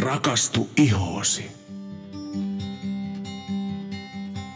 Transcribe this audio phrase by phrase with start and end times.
[0.00, 1.50] Rakastu ihoosi.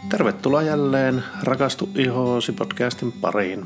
[0.09, 3.65] Tervetuloa jälleen Rakastu ihoosi podcastin pariin.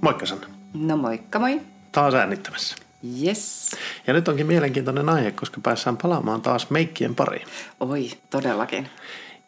[0.00, 0.46] Moikka Sanna.
[0.74, 1.60] No moikka moi.
[1.92, 2.76] Taas äänittämässä.
[3.22, 3.70] Yes.
[4.06, 7.46] Ja nyt onkin mielenkiintoinen aihe, koska päässään palaamaan taas meikkien pariin.
[7.80, 8.88] Oi, todellakin.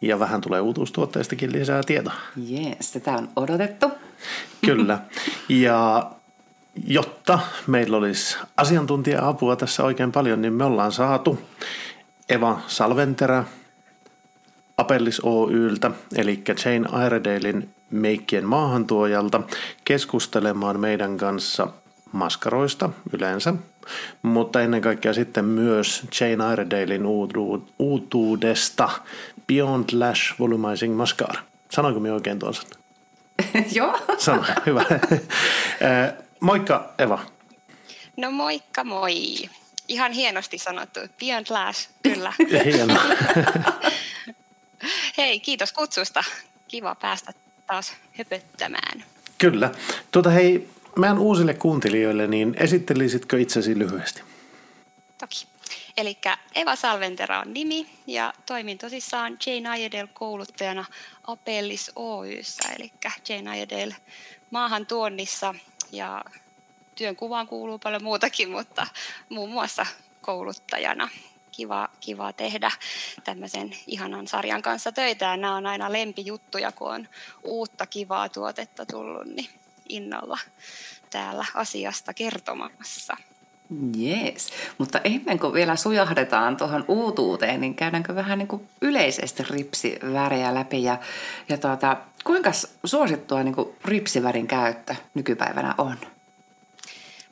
[0.01, 2.13] Ja vähän tulee uutuustuotteistakin lisää tietoa.
[2.35, 3.91] Jees, sitä on odotettu.
[4.65, 4.99] Kyllä.
[5.49, 6.11] Ja
[6.85, 11.39] jotta meillä olisi asiantuntija-apua tässä oikein paljon, niin me ollaan saatu
[12.29, 13.43] Eva Salventerä
[14.77, 19.41] Apellis Oyltä, eli Jane Airedalein meikkien maahantuojalta,
[19.85, 21.67] keskustelemaan meidän kanssa
[22.11, 23.53] maskaroista yleensä,
[24.21, 27.05] mutta ennen kaikkea sitten myös Jane Airedalein
[27.79, 28.89] uutuudesta
[29.47, 31.41] Beyond Lash Volumizing Mascara.
[31.69, 32.87] Sanoinko minä oikein tuon sanan?
[33.75, 33.99] Joo.
[34.17, 34.85] Sano, hyvä.
[36.39, 37.19] Moikka Eva.
[38.17, 39.49] No moikka moi.
[39.87, 40.99] Ihan hienosti sanottu.
[41.19, 42.33] Beyond Lash, kyllä.
[42.65, 43.03] Hienoa.
[45.17, 46.23] Hei, kiitos kutsusta.
[46.67, 47.33] Kiva päästä
[47.67, 49.03] taas höpöttämään.
[49.37, 49.71] Kyllä.
[50.11, 54.21] Tuota hei, meidän uusille kuuntelijoille, niin esittelisitkö itsesi lyhyesti?
[55.17, 55.47] Toki.
[55.97, 56.17] Eli
[56.55, 60.85] Eva Salventera on nimi ja toimin tosissaan Jane Ayedel kouluttajana
[61.27, 62.91] Apellis Oyssä, eli
[63.29, 63.91] Jane Ayedel
[64.51, 65.55] maahan tuonnissa
[65.91, 66.25] ja
[66.95, 68.87] työnkuvaan kuuluu paljon muutakin, mutta
[69.29, 69.85] muun muassa
[70.21, 71.09] kouluttajana.
[71.51, 72.71] Kiva, kiva tehdä
[73.23, 75.25] tämmöisen ihanan sarjan kanssa töitä.
[75.25, 77.07] Ja nämä on aina lempijuttuja, kun on
[77.43, 79.49] uutta kivaa tuotetta tullut, niin
[79.89, 80.37] innolla
[81.09, 83.17] täällä asiasta kertomassa.
[83.97, 90.53] Jees, mutta ennen kuin vielä sujahdetaan tuohon uutuuteen, niin käydäänkö vähän niin kuin yleisesti ripsiväriä
[90.53, 90.97] läpi ja,
[91.49, 91.97] ja tuota,
[92.27, 92.51] kuinka
[92.85, 95.97] suosittua niin kuin ripsivärin käyttö nykypäivänä on?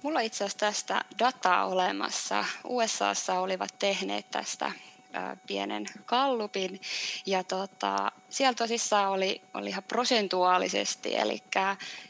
[0.04, 2.46] Mulla itse asiassa tästä dataa olemassa.
[2.64, 4.72] USAssa olivat tehneet tästä
[5.48, 6.82] pienen kallupin.
[7.26, 11.44] Ja tota, siellä tosissaan oli, oli ihan prosentuaalisesti, eli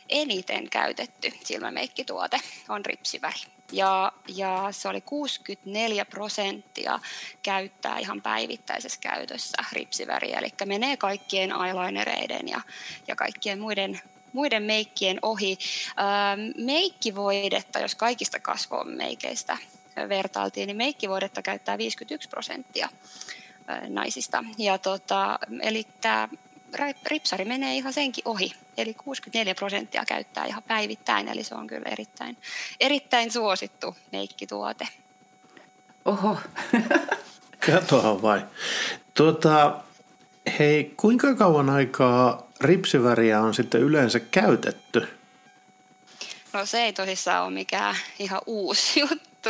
[0.10, 3.55] eniten käytetty silmämeikkituote on ripsiväri.
[3.72, 7.00] Ja, ja se oli 64 prosenttia
[7.44, 12.62] käyttää ihan päivittäisessä käytössä ripsiväriä, eli menee kaikkien eyelinereiden ja,
[13.08, 14.02] ja kaikkien muiden
[14.34, 15.58] muiden meikkien ohi.
[16.58, 19.58] Meikkivoidetta, jos kaikista kasvomeikeistä
[20.10, 22.90] vertailtiin, niin meikkivoidetta käyttää 51 prosenttia
[23.90, 24.44] naisista.
[24.58, 26.30] Ja tota, eli tämä
[27.06, 28.54] ripsari menee ihan senkin ohi.
[28.78, 32.38] Eli 64 prosenttia käyttää ihan päivittäin, eli se on kyllä erittäin,
[32.80, 34.88] erittäin suosittu meikkituote.
[36.06, 36.38] Oho.
[37.66, 38.46] Katoa vai.
[39.14, 39.80] Tuota,
[40.60, 45.08] hei, kuinka kauan aikaa ripsiväriä on sitten yleensä käytetty?
[46.56, 49.50] No se ei tosissaan ole mikään ihan uusi juttu.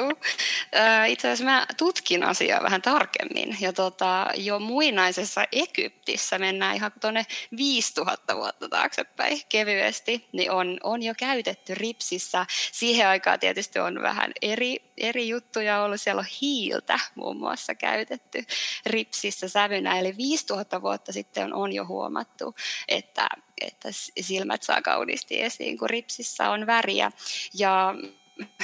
[1.08, 7.26] Itse asiassa mä tutkin asiaa vähän tarkemmin ja tota, jo muinaisessa Egyptissä mennään ihan tuonne
[7.58, 12.46] 5000 vuotta taaksepäin kevyesti, niin on, on jo käytetty ripsissä.
[12.72, 16.02] Siihen aikaan tietysti on vähän eri, eri juttuja ollut.
[16.02, 18.46] Siellä on hiiltä muun muassa käytetty
[18.86, 22.56] ripsissä sävynä, eli 5000 vuotta sitten on, on jo huomattu,
[22.88, 23.28] että
[23.62, 23.90] että
[24.22, 27.12] silmät saa kauniisti esiin, kun ripsissä on väriä.
[27.54, 27.96] Ja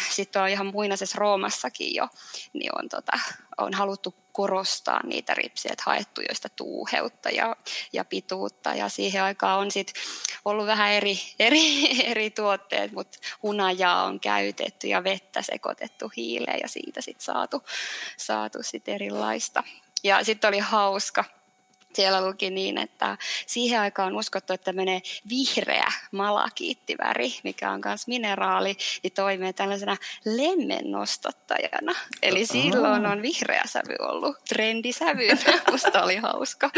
[0.09, 2.07] sitten on ihan muinaisessa Roomassakin jo,
[2.53, 3.19] niin on, tota,
[3.57, 7.55] on haluttu korostaa niitä ripsiä, että haettu joista tuuheutta ja,
[7.93, 8.75] ja pituutta.
[8.75, 9.93] Ja siihen aikaan on sit
[10.45, 11.61] ollut vähän eri, eri,
[12.11, 17.63] eri tuotteet, mutta hunajaa on käytetty ja vettä sekoitettu hiileen ja siitä sitten saatu,
[18.17, 19.63] saatu sit erilaista.
[20.03, 21.25] Ja sitten oli hauska,
[21.95, 28.07] siellä luki niin, että siihen aikaan on uskottu, että tämmöinen vihreä malakiittiväri, mikä on myös
[28.07, 31.95] mineraali, niin toimii tällaisena lemmen nostattajana.
[32.21, 35.27] Eli silloin on vihreä sävy ollut trendisävy.
[35.71, 36.69] Musta oli hauska.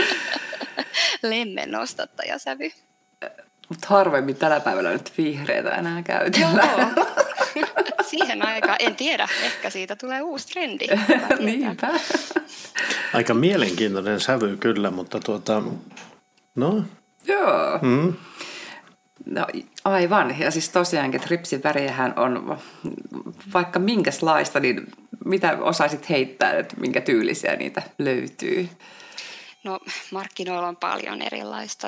[1.24, 2.72] lemmen nostattajasävy.
[3.70, 6.70] Mutta harvemmin tänä päivänä nyt vihreitä enää käytetään.
[6.96, 7.06] Joo.
[8.14, 10.88] Siihen aikaan, en tiedä, ehkä siitä tulee uusi trendi.
[11.40, 11.90] Niinpä.
[13.14, 15.64] Aika mielenkiintoinen sävy kyllä, mutta tuota,
[16.56, 16.84] no.
[17.26, 17.80] Joo.
[17.82, 18.14] Mm.
[19.26, 19.48] No,
[19.86, 20.40] aivan.
[20.40, 22.58] Ja siis tosiaankin tripsin väriähän on
[23.54, 24.88] vaikka minkälaista, niin
[25.26, 28.70] mitä osaisit heittää, että minkä tyylisiä niitä löytyy?
[29.64, 29.80] No
[30.12, 31.88] markkinoilla on paljon erilaista.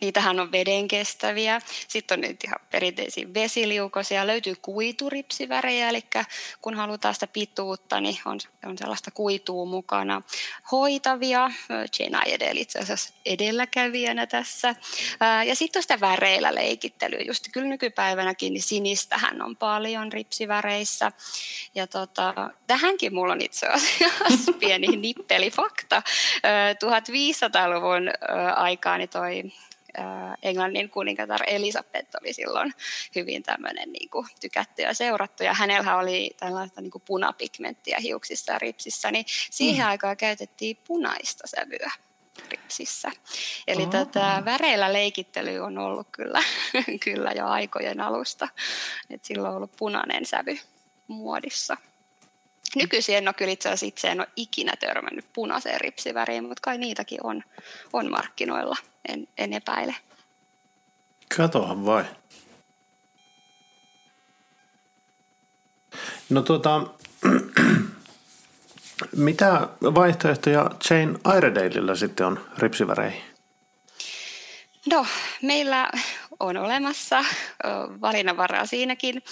[0.00, 1.60] Niitähän on vedenkestäviä.
[1.88, 4.26] Sitten on nyt ihan perinteisiä vesiliukoisia.
[4.26, 6.04] Löytyy kuituripsivärejä, eli
[6.62, 10.22] kun halutaan sitä pituutta, niin on, on sellaista kuitua mukana.
[10.72, 11.50] Hoitavia,
[11.98, 14.74] Jane Iredale itse asiassa edelläkävijänä tässä.
[15.46, 17.20] Ja sitten on sitä väreillä leikittelyä.
[17.20, 21.12] Just kyllä nykypäivänäkin niin sinistähän on paljon ripsiväreissä.
[21.74, 22.34] Ja tota,
[22.66, 26.02] tähänkin mulla on itse asiassa pieni nippelifakta.
[27.00, 28.10] 1500-luvun
[28.56, 29.42] aikaan niin toi
[30.42, 32.74] Englannin kuningatar Elisabeth oli silloin
[33.14, 35.42] hyvin tämmöinen niin kuin tykätty ja seurattu.
[35.42, 39.90] Ja hänellä oli tällaista niin kuin punapigmenttiä hiuksissa ja ripsissä, niin siihen mm.
[39.90, 41.90] aikaan käytettiin punaista sävyä
[42.50, 43.10] ripsissä.
[43.66, 43.90] Eli oh.
[43.90, 46.40] tätä väreillä leikittely on ollut kyllä,
[47.04, 48.48] kyllä jo aikojen alusta.
[49.10, 50.58] Et silloin on ollut punainen sävy
[51.06, 51.76] muodissa.
[52.74, 56.78] Nykyisin en ole kyllä itse asiassa itse en ole ikinä törmännyt punaiseen ripsiväriin, mutta kai
[56.78, 57.42] niitäkin on,
[57.92, 58.76] on markkinoilla,
[59.08, 59.94] en, en epäile.
[61.36, 62.04] Katohan vai.
[66.30, 66.86] No tuota,
[69.16, 73.33] mitä vaihtoehtoja Jane Iredaleilla sitten on ripsiväreihin?
[74.90, 75.06] No,
[75.42, 75.90] meillä
[76.40, 77.24] on olemassa
[78.00, 79.22] valinnanvaraa siinäkin.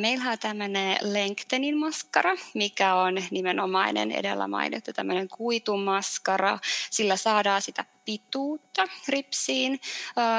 [0.00, 6.58] Meillä on tämmöinen Lengthenin maskara, mikä on nimenomainen edellä mainittu tämmöinen kuitumaskara.
[6.90, 9.80] Sillä saadaan sitä pituutta ripsiin.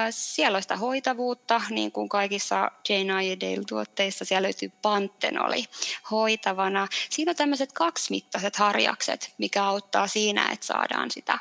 [0.10, 4.26] Siellä on sitä hoitavuutta, niin kuin kaikissa Jane Iredale-tuotteissa.
[4.26, 5.66] Siellä löytyy pantenoli
[6.12, 6.88] hoitavana.
[7.10, 11.40] Siinä on tämmöiset kaksimittaiset harjakset, mikä auttaa siinä, että saadaan sitä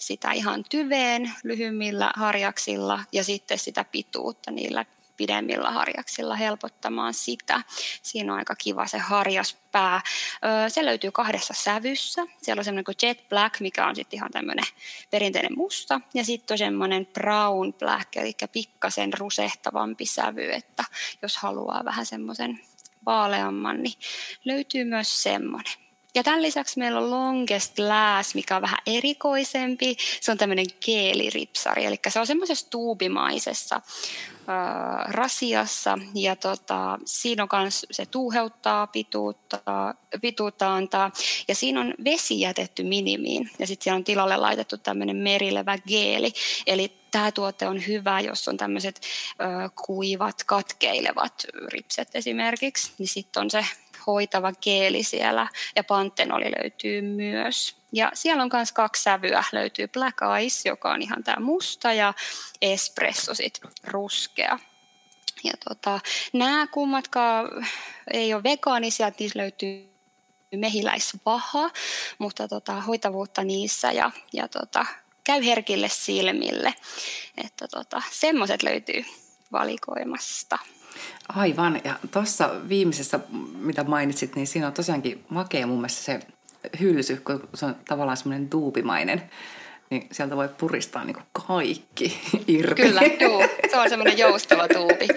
[0.00, 4.84] sitä ihan tyveen lyhyimmillä harjaksilla ja sitten sitä pituutta niillä
[5.16, 7.62] pidemmillä harjaksilla helpottamaan sitä.
[8.02, 10.00] Siinä on aika kiva se harjaspää.
[10.68, 12.26] Se löytyy kahdessa sävyssä.
[12.42, 14.64] Siellä on semmoinen kuin jet black, mikä on sitten ihan tämmöinen
[15.10, 16.00] perinteinen musta.
[16.14, 20.84] Ja sitten on semmoinen brown black, eli pikkasen rusehtavampi sävy, että
[21.22, 22.60] jos haluaa vähän semmoisen
[23.06, 23.94] vaaleamman, niin
[24.44, 25.89] löytyy myös semmoinen.
[26.14, 29.96] Ja tämän lisäksi meillä on Longest Last, mikä on vähän erikoisempi.
[30.20, 35.98] Se on tämmöinen keeliripsari, eli se on semmoisessa tuubimaisessa äh, rasiassa.
[36.14, 39.60] Ja tota, siinä on myös se tuuheuttaa, pituutta,
[40.20, 41.10] pituutta antaa.
[41.48, 43.50] Ja siinä on vesi jätetty minimiin.
[43.58, 46.32] Ja sitten siellä on tilalle laitettu tämmöinen merilevä geeli.
[46.66, 49.00] Eli tämä tuote on hyvä, jos on tämmöiset
[49.86, 52.92] kuivat, katkeilevat ripset esimerkiksi.
[52.98, 53.66] Niin sitten on se
[54.06, 57.76] hoitava keeli siellä ja pantenoli löytyy myös.
[57.92, 59.44] Ja siellä on myös kaksi sävyä.
[59.52, 62.14] Löytyy Black Ice, joka on ihan tämä musta ja
[62.62, 64.58] Espresso sit ruskea.
[65.44, 66.00] Ja tota,
[66.32, 67.66] nämä kummatkaan
[68.12, 69.90] ei ole vegaanisia, niissä löytyy
[70.56, 71.70] mehiläisvaha,
[72.18, 74.86] mutta tota, hoitavuutta niissä ja, ja tota,
[75.24, 76.74] käy herkille silmille.
[77.44, 79.04] Että tota, semmoiset löytyy
[79.52, 80.58] valikoimasta.
[81.28, 81.80] Aivan.
[81.84, 83.20] Ja tuossa viimeisessä,
[83.58, 86.20] mitä mainitsit, niin siinä on tosiaankin makea mun mielestä se
[86.80, 89.30] hylsy, kun se on tavallaan semmoinen duubimainen.
[89.90, 92.82] Niin sieltä voi puristaa niin kaikki irti.
[92.82, 93.42] Kyllä, juu.
[93.70, 95.08] Se on semmoinen joustava tuubi.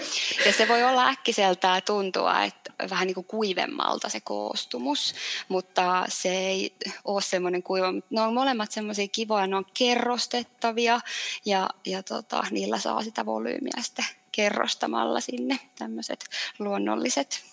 [0.46, 5.14] Ja se voi olla äkkiseltään tuntua, että vähän niin kuin kuivemmalta se koostumus,
[5.48, 6.74] mutta se ei
[7.04, 7.92] ole semmoinen kuiva.
[8.10, 11.00] Ne on molemmat semmoisia kivoja, ne on kerrostettavia
[11.44, 14.04] ja, ja tota, niillä saa sitä volyymiä sitten
[14.36, 16.24] kerrostamalla sinne tämmöiset
[16.58, 17.44] luonnolliset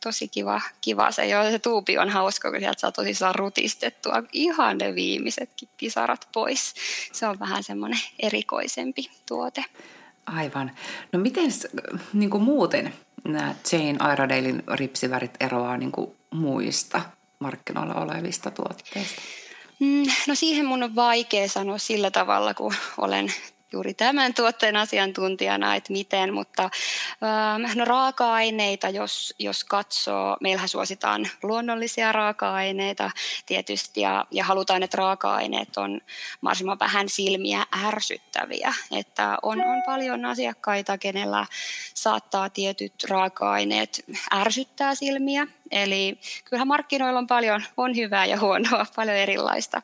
[0.00, 4.78] tosi kiva, kiva se, jo, se tuupi on hauska, kun sieltä saa tosissaan rutistettua ihan
[4.78, 6.74] ne viimeisetkin pisarat pois.
[7.12, 9.64] Se on vähän semmoinen erikoisempi tuote.
[10.26, 10.70] Aivan.
[11.12, 11.50] No miten
[12.12, 12.94] niin kuin muuten
[13.24, 17.00] nämä Jane Iredalein ripsivärit eroaa niin kuin muista
[17.38, 19.22] markkinoilla olevista tuotteista?
[19.80, 23.32] Mm, no siihen mun on vaikea sanoa sillä tavalla, kun olen
[23.72, 31.28] juuri tämän tuotteen asiantuntijana, että miten, mutta ähm, no, raaka-aineita, jos, jos katsoo, meillähän suositaan
[31.42, 33.10] luonnollisia raaka-aineita
[33.46, 36.00] tietysti ja, ja halutaan, että raaka-aineet on
[36.40, 41.46] mahdollisimman vähän silmiä ärsyttäviä, että on, on paljon asiakkaita, kenellä
[41.94, 44.04] saattaa tietyt raaka-aineet
[44.34, 49.82] ärsyttää silmiä, Eli kyllähän markkinoilla on paljon on hyvää ja huonoa, paljon erilaista.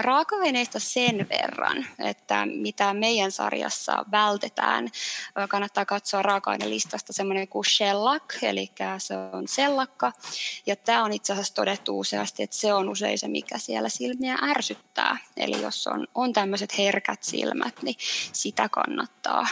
[0.00, 4.88] Raaka-aineista sen verran, että mitä meidän sarjassa vältetään,
[5.48, 10.12] kannattaa katsoa raaka-ainelistasta semmoinen kuin shellac, eli se on sellakka.
[10.66, 14.38] Ja tämä on itse asiassa todettu useasti, että se on usein se, mikä siellä silmiä
[14.42, 15.18] ärsyttää.
[15.36, 17.96] Eli jos on, on tämmöiset herkät silmät, niin
[18.32, 19.46] sitä kannattaa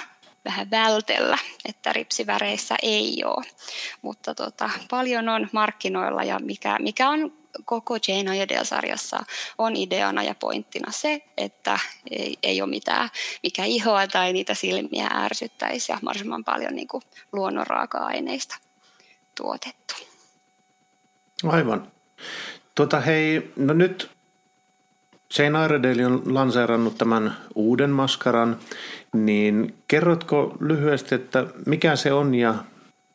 [0.45, 3.47] vähän vältellä, että ripsiväreissä ei ole.
[4.03, 7.33] Mutta tota, paljon on markkinoilla ja mikä, mikä on
[7.65, 9.25] koko Jane Iredale-sarjassa
[9.59, 11.79] on ideana ja pointtina se, että
[12.11, 13.09] ei, ei ole mitään,
[13.43, 18.57] mikä ihoa tai niitä silmiä ärsyttäisi ja mahdollisimman paljon niin kuin luonnon raaka-aineista
[19.35, 19.95] tuotettu.
[21.49, 21.93] Aivan.
[22.75, 24.11] Tuota hei, no nyt
[25.33, 28.59] Shane Iredale on lanseerannut tämän uuden maskaran,
[29.13, 32.55] niin kerrotko lyhyesti, että mikä se on ja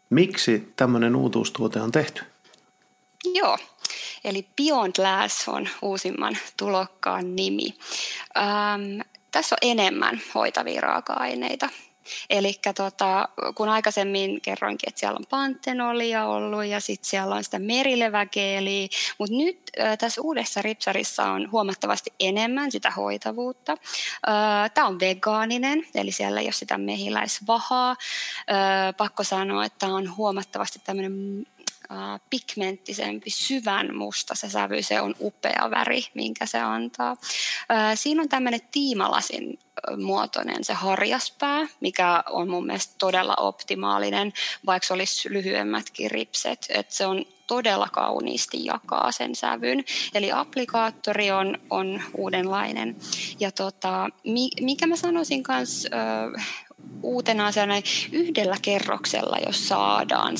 [0.10, 2.24] miksi tämmöinen uutuustuote on tehty?
[3.34, 3.58] Joo,
[4.24, 7.74] eli Beyond Glass on uusimman tulokkaan nimi.
[8.38, 11.70] Ähm, tässä on enemmän hoitavia raaka-aineita
[12.30, 17.60] Eli tota, kun aikaisemmin kerroinkin, että siellä on pantenolia ollut ja sitten siellä on sitä
[17.60, 18.88] merilevägeeliä,
[19.20, 23.72] mutta nyt äh, tässä uudessa ripsarissa on huomattavasti enemmän sitä hoitavuutta.
[23.72, 27.90] Äh, Tämä on vegaaninen, eli siellä ei ole sitä mehiläisvahaa.
[27.92, 31.46] Äh, pakko sanoa, että on huomattavasti tämmöinen
[32.29, 37.15] pigmenttisempi, syvän musta se sävy, se on upea väri, minkä se antaa.
[37.72, 44.34] Äh, siinä on tämmöinen tiimalasin äh, muotoinen se harjaspää, mikä on mun mielestä todella optimaalinen,
[44.65, 46.65] vaikka olisi lyhyemmätkin ripset.
[46.70, 49.84] että se on todella kauniisti jakaa sen sävyn.
[50.13, 52.96] Eli applikaattori on, on uudenlainen.
[53.39, 54.10] Ja tota,
[54.62, 55.89] mikä mä sanoisin kanssa
[57.03, 57.74] uutena asiana,
[58.12, 60.38] yhdellä kerroksella, jos saadaan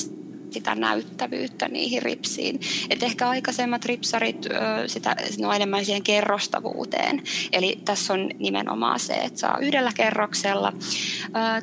[0.52, 2.60] sitä näyttävyyttä niihin ripsiin.
[2.90, 4.46] Et ehkä aikaisemmat ripsarit,
[4.86, 7.22] sitä, no enemmän siihen kerrostavuuteen.
[7.52, 10.72] Eli tässä on nimenomaan se, että saa yhdellä kerroksella.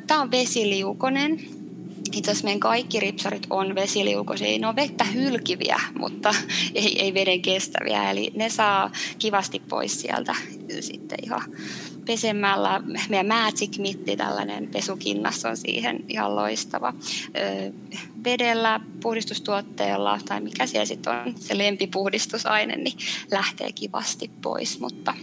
[0.07, 1.54] Tämä on vesiliukonen,
[2.15, 4.59] itse asiassa meidän kaikki ripsarit on vesiliukoisia.
[4.59, 6.35] Ne on vettä hylkiviä, mutta
[6.75, 8.11] ei, ei veden kestäviä.
[8.11, 10.35] Eli ne saa kivasti pois sieltä
[10.79, 11.41] sitten ihan
[12.05, 12.81] pesemällä.
[13.09, 16.93] Meidän Magic Mitti, tällainen pesukinnas on siihen ihan loistava.
[18.23, 22.97] Vedellä, puhdistustuotteella tai mikä siellä sitten on se lempipuhdistusaine, niin
[23.31, 24.79] lähtee kivasti pois.
[24.79, 25.13] Mutta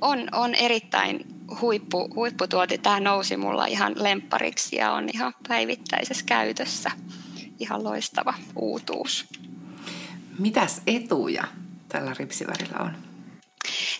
[0.00, 2.78] on, on erittäin huippu, huipputuote.
[2.78, 6.90] Tämä nousi mulla ihan lemppariksi ja on ihan päivittäisessä käytössä.
[7.58, 9.26] Ihan loistava uutuus.
[10.38, 11.44] Mitäs etuja
[11.88, 12.96] tällä ripsivärillä on?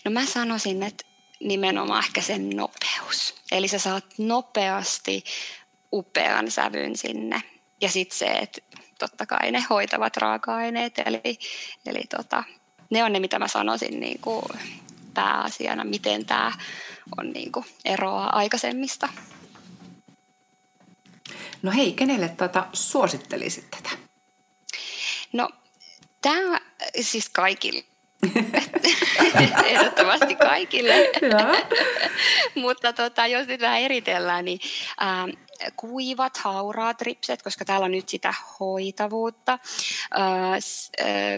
[0.05, 1.05] No mä sanoisin, että
[1.39, 3.35] nimenomaan ehkä sen nopeus.
[3.51, 5.23] Eli sä saat nopeasti
[5.93, 7.41] upean sävyn sinne.
[7.81, 8.61] Ja sitten se, että
[8.99, 11.21] totta kai ne hoitavat raaka-aineet, eli,
[11.85, 12.43] eli tota,
[12.89, 14.45] ne on ne, mitä mä sanoisin niin kuin
[15.13, 16.51] pääasiana, miten tämä
[17.17, 19.09] on niin kuin eroa aikaisemmista.
[21.61, 23.89] No hei, kenelle tuota suosittelisit tätä?
[25.33, 25.49] No
[26.21, 26.59] tämä
[27.01, 27.83] siis kaikille
[29.65, 30.93] Ehdottomasti kaikille.
[32.55, 34.59] Mutta tota, jos nyt vähän eritellään, niin
[35.01, 35.29] ähm,
[35.75, 39.59] kuivat, hauraat ripset, koska täällä on nyt sitä hoitavuutta,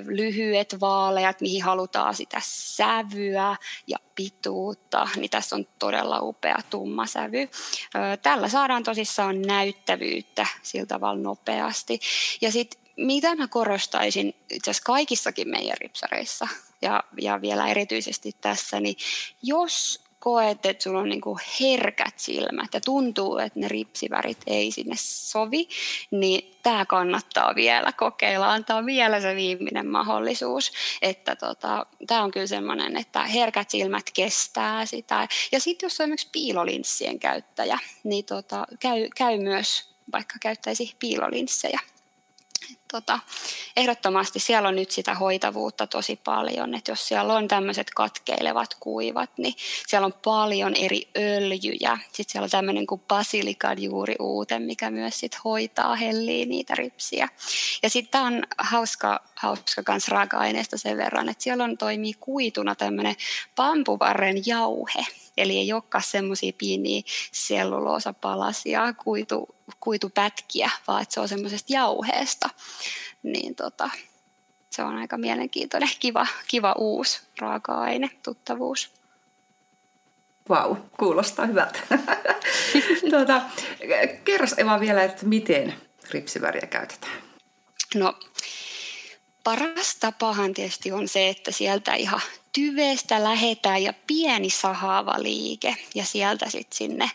[0.05, 3.55] lyhyet, vaaleat, mihin halutaan sitä sävyä
[3.87, 7.49] ja pituutta, niin tässä on todella upea tumma sävy.
[8.21, 11.99] Tällä saadaan tosissaan näyttävyyttä sillä tavalla nopeasti.
[12.41, 16.47] Ja sitten mitä mä korostaisin itse asiassa kaikissakin meidän ripsareissa,
[16.81, 18.95] ja, ja vielä erityisesti tässä, niin
[19.43, 24.71] jos koet, että sulla on niin kuin herkät silmät ja tuntuu, että ne ripsivärit ei
[24.71, 25.67] sinne sovi,
[26.11, 30.71] niin tämä kannattaa vielä kokeilla, antaa vielä se viimeinen mahdollisuus.
[31.01, 35.27] Että tota, tämä on kyllä semmoinen, että herkät silmät kestää sitä.
[35.51, 41.79] Ja sitten jos on esimerkiksi piilolinssien käyttäjä, niin tota, käy, käy myös, vaikka käyttäisi piilolinssejä
[42.91, 43.19] tota,
[43.77, 49.29] ehdottomasti siellä on nyt sitä hoitavuutta tosi paljon, että jos siellä on tämmöiset katkeilevat kuivat,
[49.37, 49.53] niin
[49.87, 51.97] siellä on paljon eri öljyjä.
[52.03, 57.29] Sitten siellä on tämmöinen kuin basilikan juuri uuten, mikä myös sit hoitaa hellii niitä ripsiä.
[57.83, 63.15] Ja sitten on hauska, hauska kans raaka-aineesta sen verran, että siellä on toimii kuituna tämmöinen
[63.55, 65.05] pampuvarren jauhe,
[65.37, 72.49] Eli ei olekaan semmoisia pieniä selluloosapalasia, kuitu, kuitupätkiä, vaan että se on semmoisesta jauheesta.
[73.23, 73.89] Niin tota,
[74.69, 78.91] se on aika mielenkiintoinen, kiva, kiva uusi raaka-aine, tuttavuus.
[80.49, 81.79] Vau, wow, kuulostaa hyvältä.
[83.09, 83.41] tuota,
[84.23, 85.73] kerros Eva vielä, että miten
[86.11, 87.21] ripsiväriä käytetään?
[87.95, 88.19] No,
[89.43, 92.21] paras tapahan tietysti on se, että sieltä ihan
[92.53, 97.11] tyvestä lähetään ja pieni sahaava liike ja sieltä sitten sinne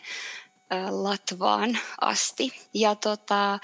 [0.89, 2.53] Latvaan asti.
[2.73, 3.59] Ja tota,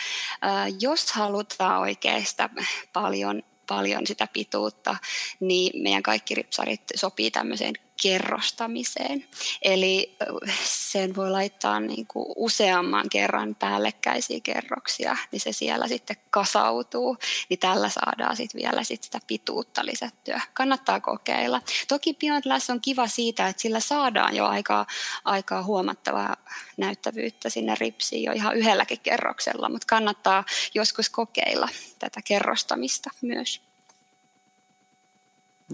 [0.80, 2.50] jos halutaan oikeasta
[2.94, 4.96] paljon paljon sitä pituutta,
[5.40, 9.26] niin meidän kaikki ripsarit sopii tämmöiseen kerrostamiseen.
[9.62, 10.18] Eli
[10.64, 17.18] sen voi laittaa niin kuin useamman kerran päällekkäisiä kerroksia, niin se siellä sitten kasautuu.
[17.50, 20.42] Niin tällä saadaan sitten vielä sit sitä pituutta lisättyä.
[20.54, 21.62] Kannattaa kokeilla.
[21.88, 24.86] Toki Beyond Lash on kiva siitä, että sillä saadaan jo aika,
[25.26, 26.38] aika huomattavaa
[26.78, 33.62] näyttävyyttä sinne ripsiin jo ihan yhdelläkin kerroksella, mutta kannattaa joskus kokeilla tätä kerrostamista myös.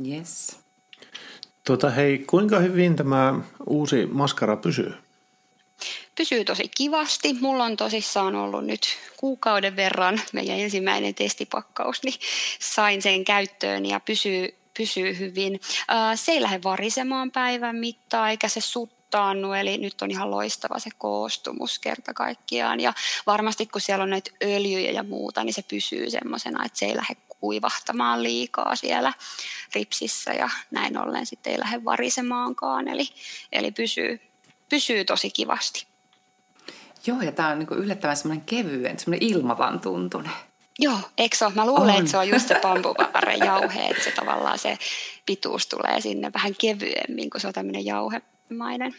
[0.07, 0.64] Yes.
[1.65, 3.33] Tuota, hei, kuinka hyvin tämä
[3.67, 4.93] uusi maskara pysyy?
[6.15, 7.35] Pysyy tosi kivasti.
[7.41, 8.81] Mulla on tosissaan ollut nyt
[9.17, 12.19] kuukauden verran meidän ensimmäinen testipakkaus, niin
[12.59, 15.59] sain sen käyttöön ja pysyy, pysyy hyvin.
[16.15, 20.89] Se ei lähde varisemaan päivän mittaan eikä se suttaannu, eli nyt on ihan loistava se
[20.97, 22.79] koostumus kerta kaikkiaan.
[22.79, 22.93] Ja
[23.25, 26.95] varmasti kun siellä on näitä öljyjä ja muuta, niin se pysyy semmoisena, että se ei
[26.95, 29.13] lähde kuivahtamaan liikaa siellä
[29.75, 33.09] ripsissä ja näin ollen sitten ei lähde varisemaankaan, eli,
[33.51, 34.19] eli pysyy,
[34.69, 35.87] pysyy tosi kivasti.
[37.07, 40.31] Joo, ja tämä on niin yllättävän semmoinen kevyen, semmoinen ilmavan tuntunen.
[40.79, 41.53] Joo, eikö se ole?
[41.53, 41.99] Mä luulen, on.
[41.99, 44.77] että se on just se bambuvaaren jauhe, että se tavallaan se
[45.25, 48.95] pituus tulee sinne vähän kevyemmin, kun se on tämmöinen jauhemainen.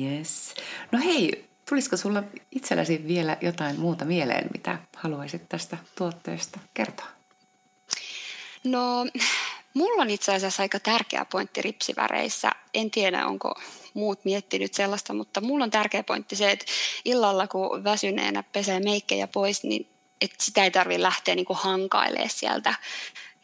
[0.00, 0.54] Yes.
[0.92, 2.22] No hei, tulisiko sulla
[2.52, 7.06] itselläsi vielä jotain muuta mieleen, mitä haluaisit tästä tuotteesta kertoa?
[8.64, 9.06] No,
[9.74, 12.50] mulla on itse asiassa aika tärkeä pointti ripsiväreissä.
[12.74, 13.60] En tiedä, onko
[13.94, 16.66] muut miettinyt sellaista, mutta mulla on tärkeä pointti se, että
[17.04, 19.88] illalla kun väsyneenä pesee meikkejä pois, niin
[20.20, 22.74] että sitä ei tarvitse lähteä niin hankailemaan sieltä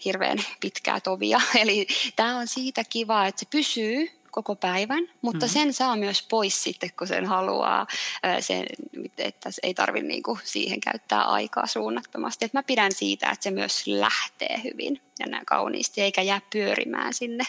[0.04, 1.40] hirveän pitkää tovia.
[1.62, 1.86] Eli
[2.16, 5.52] tämä on siitä kiva, että se pysyy koko päivän, mutta mm-hmm.
[5.52, 7.87] sen saa myös pois sitten, kun sen haluaa,
[8.40, 8.66] sen,
[9.18, 12.44] että ei tarvitse niinku siihen käyttää aikaa suunnattomasti.
[12.44, 17.44] Et mä pidän siitä, että se myös lähtee hyvin ja kauniisti, eikä jää pyörimään sinne.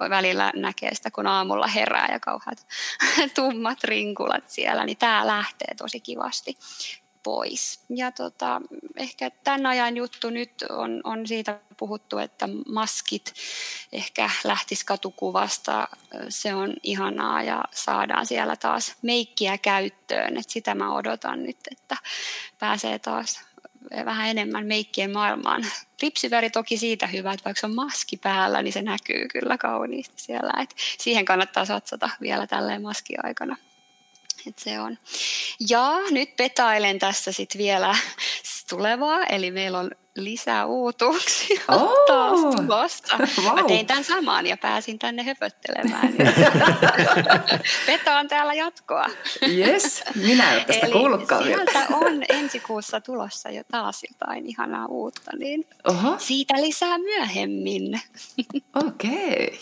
[0.00, 2.66] Voi välillä näkee sitä, kun aamulla herää ja kauheat
[3.34, 6.56] tummat rinkulat siellä, niin tämä lähtee tosi kivasti
[7.22, 7.80] pois.
[7.88, 8.60] Ja tota,
[8.96, 13.34] ehkä tämän ajan juttu nyt on, on siitä puhuttu, että maskit
[13.92, 15.88] ehkä lähtis katukuvasta.
[16.28, 20.36] Se on ihanaa ja saadaan siellä taas meikkiä käyttöön.
[20.36, 21.96] Et sitä mä odotan nyt, että
[22.58, 23.40] pääsee taas
[24.04, 25.66] vähän enemmän meikkien maailmaan.
[26.02, 30.62] Ripsiväri toki siitä hyvä, että vaikka on maski päällä, niin se näkyy kyllä kauniisti siellä.
[30.62, 33.56] Et siihen kannattaa satsata vielä tälleen maskiaikana.
[34.46, 34.98] Et se on.
[35.68, 37.94] Ja nyt petailen tässä sitten vielä
[38.70, 43.18] tulevaa, eli meillä on lisää uutuuksia oh, taas tulossa.
[43.42, 43.54] Wow.
[43.54, 46.14] Mä tein tämän saman ja pääsin tänne höpöttelemään.
[47.86, 49.06] Petaan täällä jatkoa.
[49.48, 55.30] Yes, minä en tästä kuullutkaan sieltä on ensi kuussa tulossa jo taas jotain ihanaa uutta,
[55.38, 56.14] niin Oho.
[56.18, 58.00] siitä lisää myöhemmin.
[58.74, 59.46] Okei.
[59.46, 59.58] Okay.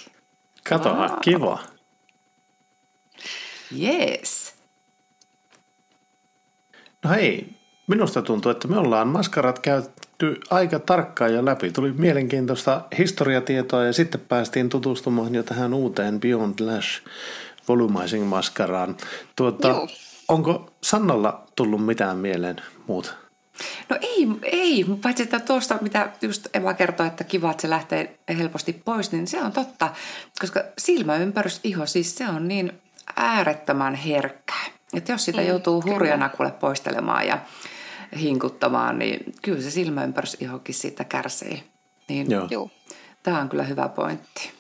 [0.68, 1.11] Kato, wow.
[1.20, 1.59] kiva.
[3.81, 4.56] Yes.
[7.07, 7.47] No hei,
[7.87, 11.71] minusta tuntuu, että me ollaan maskarat käyty aika tarkkaan jo läpi.
[11.71, 17.03] Tuli mielenkiintoista historiatietoa ja sitten päästiin tutustumaan jo tähän uuteen Beyond Lash
[17.69, 18.97] Volumizing maskaraan.
[19.37, 19.87] Tuota,
[20.29, 23.12] onko Sannalla tullut mitään mieleen muuta?
[23.88, 28.19] No ei, ei, paitsi että tuosta, mitä just Eva kertoi, että kiva, että se lähtee
[28.38, 29.90] helposti pois, niin se on totta,
[30.40, 32.73] koska silmäympärys, iho, siis se on niin
[33.16, 34.75] äärettömän herkkää.
[34.94, 37.38] Että jos sitä mm, joutuu hurjana kuule poistelemaan ja
[38.20, 41.62] hinkuttamaan, niin kyllä se silmäympärys ihokin siitä kärsii.
[42.09, 42.49] Niin Joo.
[42.51, 42.70] Joo.
[43.22, 44.51] Tämä on kyllä hyvä pointti.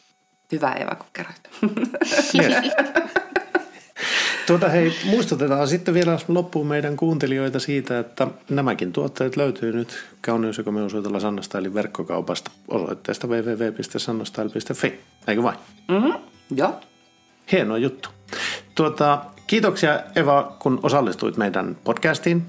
[0.52, 1.48] Hyvä Eva, kun kerroit.
[2.42, 2.72] Yes.
[4.46, 10.58] Tuota, hei, muistutetaan sitten vielä loppuun meidän kuuntelijoita siitä, että nämäkin tuotteet löytyy nyt kauneus-
[10.58, 15.00] ja komeusoitolla Sannasta eli verkkokaupasta osoitteesta www.sannastyle.fi.
[15.26, 15.58] Eikö vain?
[15.88, 16.14] Mm-hmm.
[16.56, 16.80] Joo.
[17.52, 18.08] Hieno juttu.
[18.74, 22.42] Tuota, Kiitoksia Eva, kun osallistuit meidän podcastiin.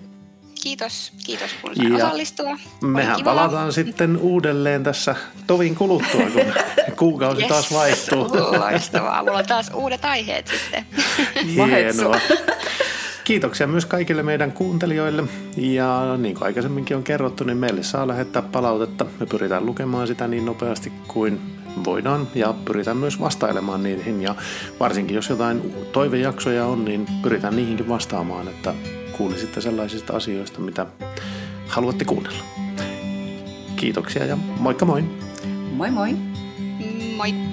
[0.64, 2.58] Kiitos, kiitos kun sain osallistua.
[2.82, 5.16] Mehän palataan sitten uudelleen tässä
[5.48, 6.54] tovin kuluttua, kun
[7.00, 7.50] kuukausi yes.
[7.50, 8.28] taas vaihtuu.
[8.60, 10.86] Loistavaa, mulla on taas uudet aiheet sitten.
[11.56, 12.20] Hienoa.
[13.24, 15.24] Kiitoksia myös kaikille meidän kuuntelijoille.
[15.58, 19.06] Ja niin kuin aikaisemminkin on kerrottu, niin meille saa lähettää palautetta.
[19.20, 24.22] Me pyritään lukemaan sitä niin nopeasti kuin voidaan ja pyritään myös vastailemaan niihin.
[24.22, 24.36] Ja
[24.80, 28.74] varsinkin jos jotain toivejaksoja on, niin pyritään niihinkin vastaamaan, että
[29.18, 30.86] kuulisitte sellaisista asioista, mitä
[31.68, 32.44] haluatte kuunnella.
[33.76, 35.04] Kiitoksia ja moikka moi!
[35.72, 36.16] Moi moi!
[37.18, 37.47] Moi!